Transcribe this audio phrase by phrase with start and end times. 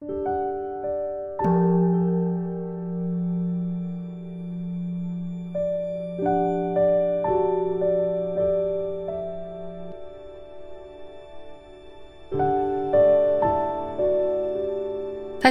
[0.00, 0.06] 大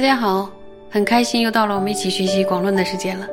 [0.00, 0.50] 家好，
[0.88, 3.28] 很开心又到了我们一起学习广论的时间了。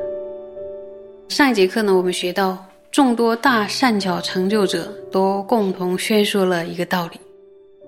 [1.29, 2.57] 上一节课呢，我们学到
[2.91, 7.19] 众多大善巧成就者都共同宣说了一个道理，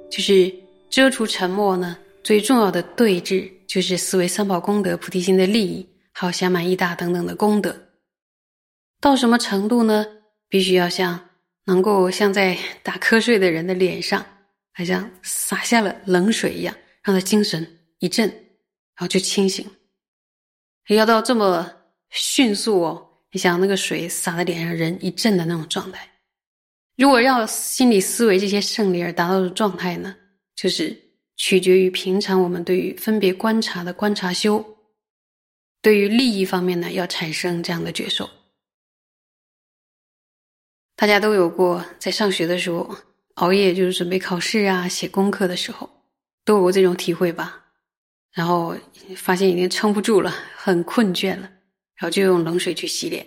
[0.10, 0.50] 就是
[0.90, 1.98] 遮除沉默呢，
[2.28, 7.74] 最重要的对治就是思维三宝功德、菩提心的利益，还有暇满意大等等的功德。
[9.00, 10.06] 到什么程度呢？
[10.50, 11.18] 必须要像
[11.68, 14.26] 能够像在打瞌睡的人的脸上，
[14.74, 17.66] 好像洒下了冷水一样，让他精神
[18.00, 18.28] 一振。
[18.28, 19.66] 然后就清醒，
[20.90, 21.72] 要到这么
[22.10, 23.08] 迅速哦！
[23.32, 26.06] 你想那个水洒在脸上，人一震的那种状态。
[26.98, 30.14] 如果要心理思维这些胜利而达到的状态呢，
[30.58, 30.94] 就是
[31.38, 34.78] 取决于平常我们对于分别观察的观察修，
[35.82, 38.30] 对于利益方面呢，要产生这样的觉受。
[40.96, 42.98] 大家都有过在上学的时候
[43.36, 45.88] 熬夜，就是准备考试啊、写功课的时候，
[46.44, 47.66] 都有过这种体会吧？
[48.32, 48.76] 然后
[49.16, 51.42] 发现已经撑不住了，很困倦了，
[51.96, 53.26] 然后就用冷水去洗脸，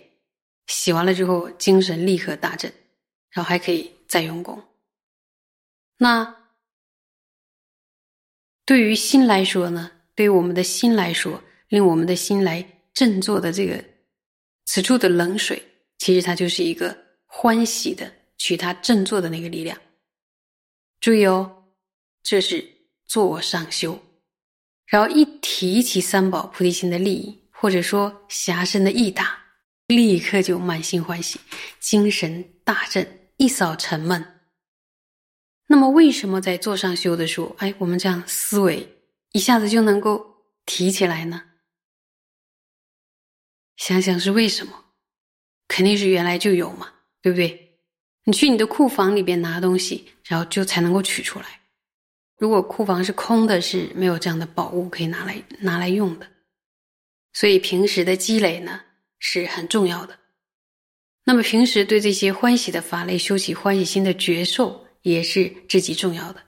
[0.67, 2.73] 洗完了之后精神立刻大振，
[3.31, 4.61] 然后还可以再用功。
[5.99, 6.40] 那
[8.65, 9.91] 对于心来说呢？
[10.15, 13.83] 对于我们的心来说，令我们的心来振作的这个
[14.67, 15.63] 此处的冷水，
[15.99, 19.77] 其实它就是一个欢喜的取它振作的那个力量。
[21.01, 21.65] 注意哦，
[22.23, 22.63] 这是
[23.07, 23.99] 坐上修。
[24.87, 29.39] 然后一提起三宝菩提心的利益，或者说狭深的义大，
[29.87, 31.41] 立刻就满心欢喜，
[31.79, 33.07] 精神大振，
[33.39, 34.40] 一扫沉闷。
[35.73, 38.89] 那么，为什么在座上修的时候，哎，我们这样思维
[39.31, 40.35] 一下子就能够
[40.67, 41.45] 提起来呢？
[43.77, 44.87] 想想是为什么？
[45.69, 46.93] 肯定是原来就有嘛，
[47.23, 47.79] 对不对？
[48.25, 51.61] 你去你的库房里边拿东西，然后就才能够取出来。
[52.37, 56.27] 如果库房是空的，是没有这样的宝物可以拿来拿来用的，
[57.33, 58.81] 所以平时的积累呢
[59.21, 60.19] 是很重要的。
[61.23, 66.43] 那么平时对这些欢喜的法类修起欢喜心的觉受也是至极重要的。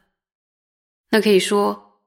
[1.10, 2.00] 那可以说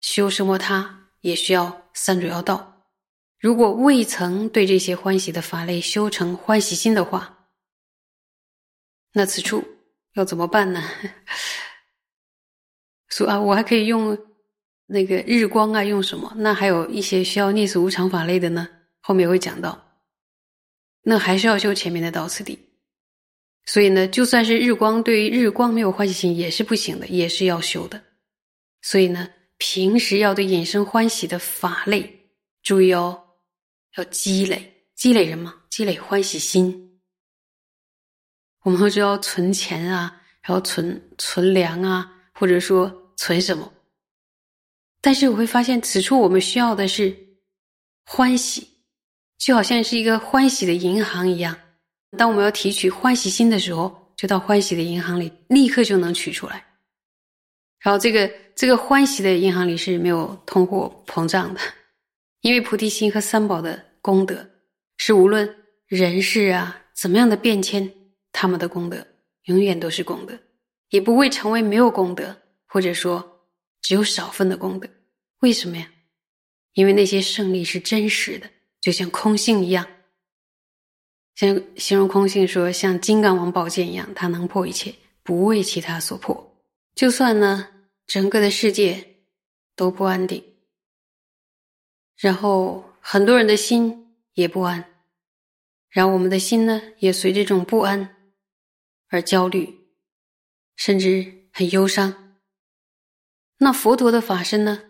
[0.00, 2.86] 修什么他也需要三主要道。
[3.38, 7.48] 如果未曾对这些欢喜的法类修成欢喜心的话，
[9.12, 9.64] 那此处
[10.14, 10.82] 要怎么办呢？
[13.10, 14.16] 说啊，我还可以用
[14.86, 16.32] 那个日光啊，用什么？
[16.36, 18.68] 那还有一些需要逆死无常法类的呢，
[19.00, 20.00] 后面会讲到。
[21.02, 22.71] 那还是要修前面的道次第。
[23.66, 28.02] 所以呢，就算是日光，对于日光没有欢喜心也是不行的，也是要修的。
[28.80, 32.28] 所以呢，平时要对引生欢喜的法类
[32.62, 33.22] 注意哦，
[33.96, 35.54] 要积累，积累什么？
[35.70, 37.00] 积累欢喜心。
[38.62, 42.98] 我们都要存钱啊，然后存存粮啊，或者说。
[43.14, 43.72] 存什么？
[45.00, 47.16] 但是我会发现，此处我们需要的是
[48.04, 48.66] 欢喜，
[49.38, 51.56] 就好像是一个欢喜的银行一样。
[52.16, 56.64] 当我们要提取欢喜心的时候，就到欢喜的银行里，立刻就能取出来。
[57.80, 61.60] 然后，这个这个欢喜的银行里是没有通货膨胀的，
[62.42, 64.48] 因为菩提心和三宝的功德
[64.98, 65.56] 是无论
[65.86, 67.92] 人事啊怎么样的变迁，
[68.30, 69.04] 他们的功德
[69.44, 70.38] 永远都是功德，
[70.90, 72.36] 也不会成为没有功德。
[72.66, 73.46] 或者说，
[73.82, 74.88] 只有少分的功德，
[75.40, 75.86] 为什么呀？
[76.72, 78.48] 因为那些胜利是真实的，
[78.80, 79.86] 就像空性一样。
[81.34, 86.56] 像形容空性说，像金刚王宝剑一样，它能破一切，不为其他所破。
[86.94, 87.68] 就算呢，
[88.06, 89.16] 整个的世界
[89.74, 90.44] 都不安定，
[92.16, 94.84] 然后很多人的心也不安，
[95.88, 98.16] 然后我们的心呢，也随这种不安
[99.08, 99.88] 而焦虑，
[100.76, 102.36] 甚至很忧伤。
[103.58, 104.82] 那佛陀的法身呢？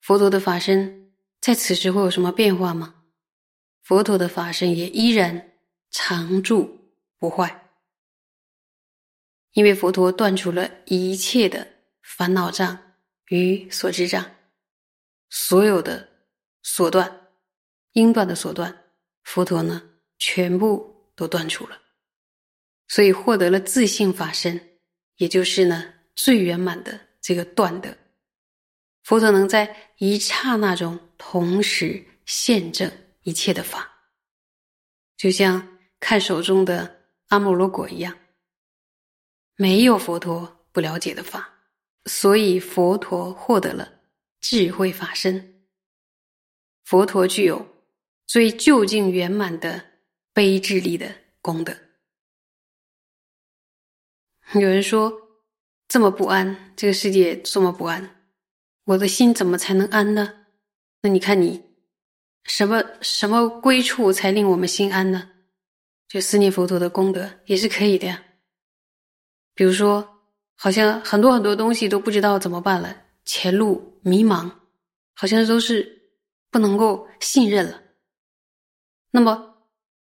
[0.00, 2.97] 佛陀的法身在此时会有什么变化吗？
[3.88, 5.50] 佛陀的法身也依然
[5.90, 6.78] 常住
[7.16, 7.70] 不坏，
[9.52, 11.66] 因为佛陀断除了一切的
[12.02, 12.78] 烦恼障
[13.28, 14.22] 与所知障，
[15.30, 16.06] 所有的
[16.62, 17.28] 所断
[17.92, 18.84] 应断的所断，
[19.22, 19.82] 佛陀呢
[20.18, 21.80] 全部都断除了，
[22.88, 24.78] 所以获得了自性法身，
[25.16, 27.00] 也就是呢最圆满的。
[27.22, 27.96] 这个断的，
[29.02, 32.92] 佛陀能在一刹那中同时现证。
[33.22, 33.90] 一切的法，
[35.16, 38.16] 就像看手中的阿摩罗果一样，
[39.56, 41.52] 没有佛陀不了解的法，
[42.06, 44.00] 所以佛陀获得了
[44.40, 45.66] 智慧法身。
[46.84, 47.84] 佛陀具有
[48.26, 49.84] 最究竟圆满的
[50.32, 51.76] 悲智力的功德。
[54.54, 55.12] 有人说
[55.86, 58.30] ：“这么不安，这个世界这么不安，
[58.84, 60.46] 我的心怎么才能安呢？”
[61.02, 61.67] 那你看你
[62.48, 65.30] 什么什么归处才令我们心安呢？
[66.08, 68.24] 就思念佛陀的功德也是可以的呀。
[69.54, 70.22] 比如说，
[70.56, 74.50] 好像很多很多东西都不知道怎么办了，前路迷茫，
[75.12, 76.10] 好像都是
[76.50, 77.82] 不能够信任了。
[79.10, 79.56] 那么，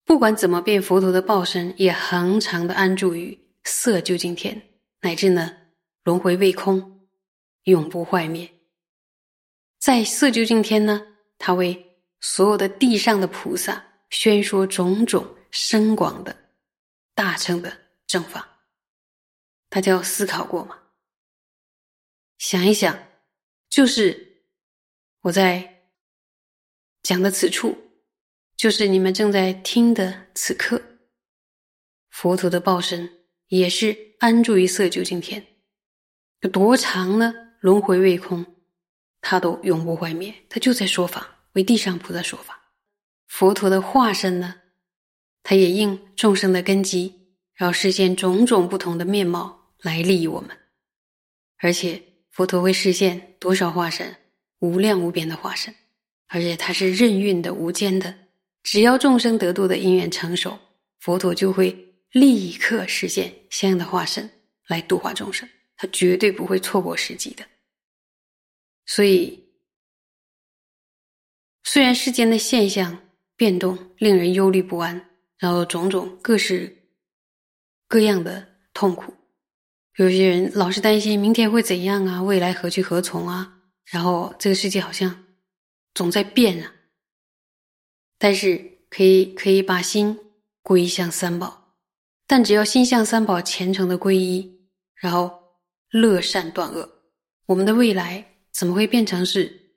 [0.05, 3.47] 不管怎么变，佛陀的报身也恒常的安住于。
[3.65, 4.63] 色究竟天，
[5.01, 5.57] 乃至呢
[6.05, 7.07] 轮回未空，
[7.65, 8.51] 永不坏灭。
[9.79, 11.03] 在色究竟天呢，
[11.39, 11.88] 他为
[12.20, 16.37] 所有的地上的菩萨宣说种种深广的
[17.15, 17.76] 大乘的
[18.06, 18.49] 正法。
[19.69, 20.79] 大家有思考过吗？
[22.38, 22.99] 想一想，
[23.69, 24.44] 就是
[25.23, 25.91] 我在
[27.03, 27.76] 讲的此处，
[28.56, 30.82] 就是你们正在听的此刻，
[32.11, 33.15] 佛陀的报身。
[33.49, 35.43] 也是安住于色究竟天，
[36.41, 37.32] 有多长呢？
[37.61, 38.44] 轮回未空，
[39.23, 42.56] 他都永不坏灭，他就在说法，为地上菩萨说法。
[43.26, 44.55] 佛陀的化身呢，
[45.43, 47.12] 他也应众生的根基，
[47.55, 50.56] 然后实现种种不同的面貌来利益我们。
[51.58, 52.00] 而且
[52.31, 54.14] 佛陀会实现多少化身？
[54.60, 55.75] 无量无边的化身，
[56.28, 58.14] 而且他是任运的、无间的。
[58.62, 60.56] 只要众生得度的因缘成熟，
[61.00, 61.84] 佛陀就会。
[62.12, 64.31] 立刻实现相应的化身
[64.66, 65.46] 来度化众生，
[65.76, 67.44] 他绝对不会错过时机的。
[68.87, 69.38] 所以，
[71.70, 72.99] 虽然世间的现象
[73.37, 76.88] 变动令人忧虑不安，然后种种各式
[77.87, 79.12] 各样的痛苦，
[79.97, 85.26] 有些人老是担心明天会怎样啊，未来何去何从啊，然后这个世界好像
[85.93, 86.73] 总在变啊。
[88.19, 90.19] 但是，可以可以把心
[90.62, 91.76] 归向三宝。
[92.26, 94.59] 但只要心向三宝虔诚的皈依，
[94.94, 95.31] 然后
[95.91, 96.91] 乐善断恶，
[97.44, 99.68] 我们的未来怎么会变成是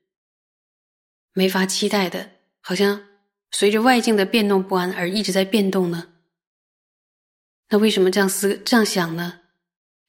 [1.33, 2.31] 没法期待的？
[2.59, 3.01] 好像
[3.51, 6.07] 随着外境的变动不安而一直在变动呢？
[7.69, 9.39] 那为什么这样思这样想呢？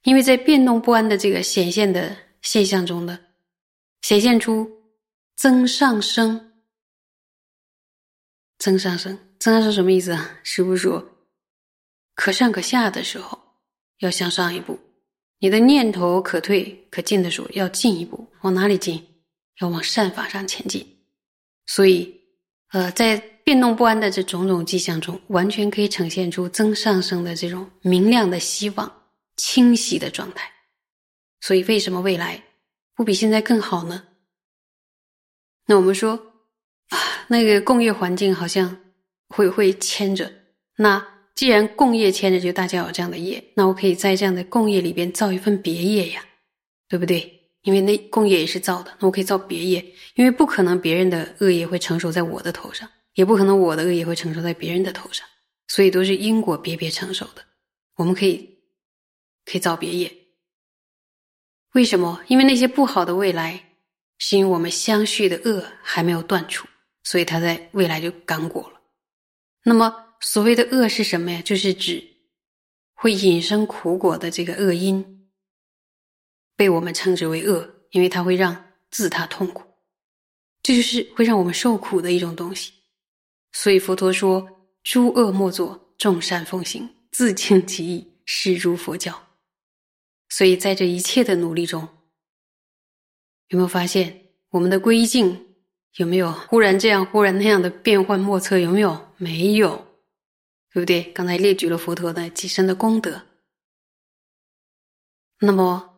[0.03, 3.21] 因为在变动不安的这个显现的现象中呢，
[4.01, 4.69] 显现出
[5.37, 6.53] 增上升，
[8.59, 10.41] 增上升，增上升什么意思啊？
[10.43, 11.09] 师傅说。
[12.15, 13.41] 可上可下的时候，
[13.99, 14.75] 要向上一步；
[15.39, 18.29] 你的念头可退可进的时候，要进一步。
[18.43, 19.25] 往哪里进？
[19.61, 21.02] 要往善法上前进。
[21.67, 22.21] 所以，
[22.73, 28.91] 呃，在变动不安的这种种迹象中，完全可以呈现出增上升的这种明亮的希望、
[29.37, 30.51] 清晰的状态。
[31.41, 32.43] 所以，为什么未来
[32.95, 34.05] 不比现在更好呢？
[35.67, 36.13] 那我们说
[36.89, 36.99] 啊，
[37.29, 38.79] 那个工业环境好像
[39.29, 40.33] 会会牵着
[40.77, 41.09] 那。
[41.35, 46.23] 既然共业牵着，就大家有这样的业，那我可以在这样的共业里边造一份别业呀，
[46.89, 47.42] 对不对？
[47.63, 55.27] 因为那共业也是造的，那我可以造别业，因为不可能别人的恶业会承受在我的头上，也不可能我的恶业会承受在别人的头上，
[55.69, 57.45] 所以都是因果别别承受的。
[57.97, 58.59] 我们可以
[59.45, 60.13] 可以造别业，
[61.75, 62.21] 为什么？
[62.29, 63.63] 因为那些不好的未来，
[64.19, 66.67] 是因为我们相续的恶还没有断除，
[67.05, 68.81] 所以它在未来就干果了。
[69.65, 69.95] 那么。
[70.25, 71.43] 所谓的恶是什么呀？
[71.43, 72.01] 就是指
[72.95, 75.22] 会引生苦果的这个恶因，
[76.63, 78.57] 被我们称之为恶，因为它会让
[78.89, 79.65] 自他痛苦，
[80.63, 82.73] 这就是会让我们受苦的一种东西。
[83.51, 84.49] 所以佛陀说
[84.85, 89.13] ：“诸恶莫作，众善奉行，自净其意，是诸佛教。”
[90.31, 91.81] 所以在这一切的努力中，
[93.49, 95.57] 有没有发现我们的归境
[95.97, 98.57] 有没有忽然这样、忽然那样的变幻莫测？
[98.57, 99.13] 有没有？
[99.17, 99.85] 没有。
[100.73, 101.03] 对不对？
[101.13, 103.21] 刚才列举了佛陀的几生的功德。
[105.41, 105.92] 那么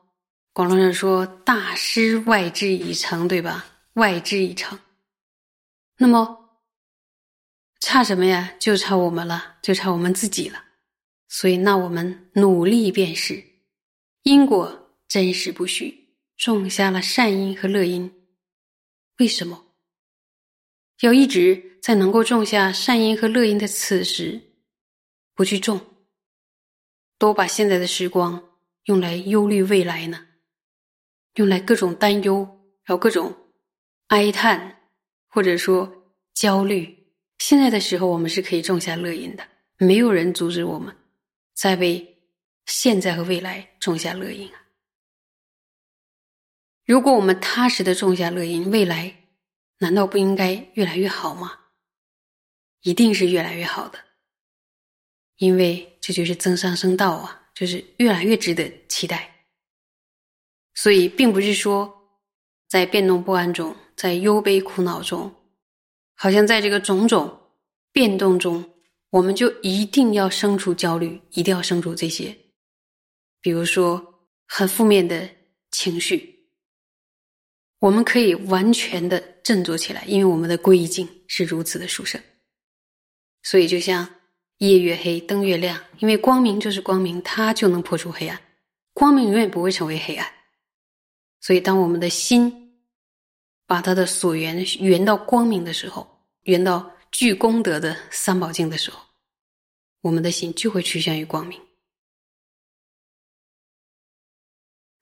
[0.55, 3.67] 广论上说大师外智已成，对吧？
[3.95, 4.79] 外智已成。
[5.99, 6.61] 那么
[7.81, 8.55] 差什么呀？
[8.61, 10.65] 就差我们了，就差我们自己了。
[11.27, 13.45] 所以那我们努力便是
[14.23, 18.15] 因果真实不虚，种下了善因和乐因。
[19.19, 19.65] 为什么
[21.01, 24.41] 要一直在能够种下善因和乐因的此时？
[25.35, 25.81] 不去种，
[27.19, 28.51] 都把现在的时光
[28.85, 30.29] 用来忧虑未来呢？
[31.35, 32.39] 用来各种担忧，
[32.85, 33.35] 然后各种
[34.09, 34.91] 哀叹，
[35.29, 37.07] 或者说焦虑。
[37.39, 40.95] 现在的时候，我们是可以种下乐因的，没有人阻止我们
[41.55, 42.23] 在为
[42.67, 44.63] 现在和未来种下乐因啊。
[46.87, 49.15] 如果我们踏实的种下乐因，未来
[49.79, 51.61] 难道不应该越来越好吗？
[52.83, 53.99] 一定是越来越好的，
[55.39, 59.34] 因为这就是增上升道啊，就是越来越值得期待。
[60.75, 61.93] 所以，并不是说
[62.69, 65.33] 在变动不安中，在忧悲苦恼中，
[66.15, 67.41] 好像在这个种种
[67.93, 68.65] 变动中，
[69.11, 72.37] 我们就一定要生出焦虑，一定要生出这些，
[73.41, 75.29] 比如说很负面的
[75.71, 76.49] 情绪，
[77.79, 82.21] 我们可以完全的振作起来，因为我们的归境是如此的殊胜。
[83.45, 84.09] 所以，就像
[84.59, 88.41] 夜越黑，灯越亮，因为光明就是光明，它就能破除黑暗。
[88.93, 90.33] 光明永远不会成为黑暗。
[91.45, 92.75] 所以，当我们的心
[93.67, 98.99] 把它的所缘缘到光明的时候，缘到具功德的三宝境的时候，
[100.01, 101.61] 我们的心就会趋向于光明。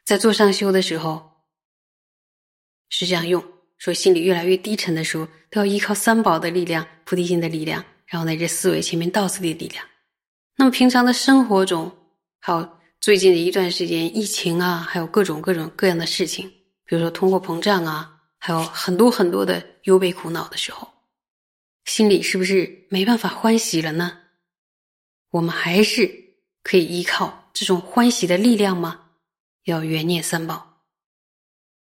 [0.04, 1.44] 在做上修的时候，
[2.88, 3.40] 是这样用：
[3.78, 7.84] 说心里越来越低沉的时候，都要依靠三宝的力量、菩提心的力量。
[8.06, 9.86] 然后呢，这思维前面道次的力量。
[10.56, 11.96] 那么平常的生活中，
[12.40, 16.48] 好最近的一段时间疫情啊，还有各种各种各样的事情，
[16.84, 20.86] 比如说通货膨胀啊，还有很多很多的忧悲苦恼的时候，
[21.84, 24.18] 心里是不是没办法欢喜了呢？
[25.32, 26.08] 我们还是
[26.62, 29.00] 可以依靠这种欢喜的力量吗？
[29.64, 30.84] 要缘念三宝。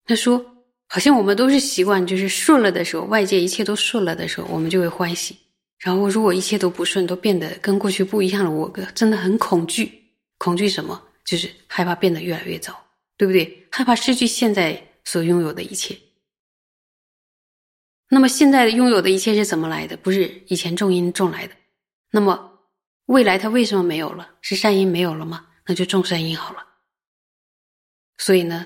[0.05, 0.45] 他说，
[0.87, 5.35] 好像我们都是习惯，就是顺了的时候，外界一切都顺了的时候，我们就会欢喜。
[5.79, 10.06] 然后，如果一切都不顺，都变得跟过去不一样了，我真的很恐惧。
[10.38, 11.02] 恐惧什么？
[11.25, 12.73] 就是害怕变得越来越糟，
[13.16, 13.66] 对不对？
[13.71, 15.99] 害怕失去现在所拥有的一切。
[18.09, 19.97] 那么，现在的拥有的一切是怎么来的？
[19.97, 21.55] 不是以前种因种来的。
[22.12, 22.61] 那么，
[23.07, 24.37] 未来它为什么没有了？
[24.40, 25.49] 是善因没有了吗？
[25.66, 26.64] 那就种善因好了。
[28.19, 28.64] 所以呢，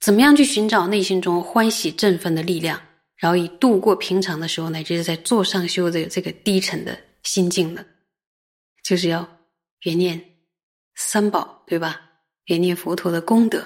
[0.00, 2.80] 怎么样去寻找内心中欢喜振奋的力量？
[3.16, 4.82] 然后以度过平常的时候，呢？
[4.82, 7.84] 就是在做上修的这个低沉的心境呢，
[8.82, 9.37] 就是要
[9.82, 10.20] 缘念
[10.94, 12.00] 三宝，对吧？
[12.46, 13.62] 缘念佛陀的功德。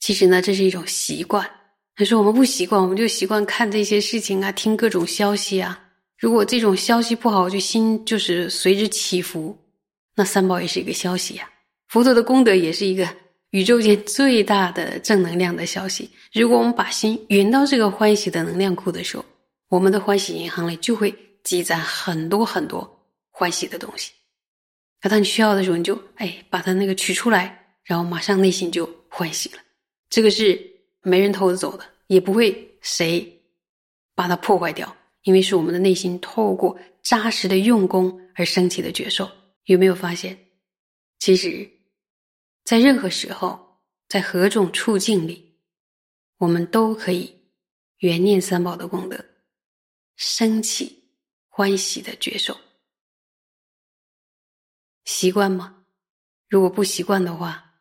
[0.00, 1.48] 其实呢，这是一种习惯。
[1.94, 5.78] 但是我们不习惯，我们就习惯看这些事情啊，听各种消息啊。
[6.18, 9.56] 如果这种消息不好，就心就是随之起伏。
[10.14, 11.50] 那三宝也是一个消息呀，
[11.88, 13.08] 佛陀的功德也是一个。
[13.50, 19.24] 宇宙间最大的正能量的消息，如果我们把心匀到这个欢喜的能量库的时候，
[19.68, 21.14] 我们的欢喜银行里就会
[21.44, 22.90] 积攒很多很多
[23.30, 24.10] 欢喜的东西。
[25.02, 29.58] 可当你需要的时候，你就哎把它那个取出来，然后马上内心就欢喜了。
[30.08, 30.58] 这个是
[31.02, 33.42] 没人偷着走的，也不会谁
[34.14, 39.28] 把它破坏掉，因为是我们的内心透过扎实的用功而升起的觉受。
[39.64, 40.38] 有没有发现，
[41.18, 41.68] 其实？
[42.64, 45.56] 在任何时候，在何种处境里，
[46.38, 47.36] 我们都可以
[47.98, 49.24] 缘念三宝的功德，
[50.16, 51.02] 升起
[51.48, 52.56] 欢喜的觉受。
[55.22, 55.84] 习惯吗？
[56.48, 57.76] 如果不习惯的话，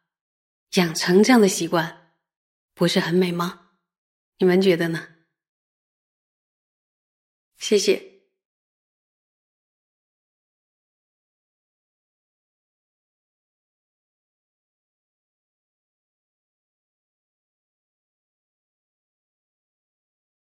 [0.75, 2.13] 养成这样的习惯，
[2.75, 3.71] 不是很美吗？
[4.37, 5.07] 你们觉得呢？
[7.57, 8.10] 谢谢。